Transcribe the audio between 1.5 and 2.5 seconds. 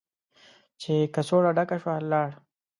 ډکه شوه، لاړ.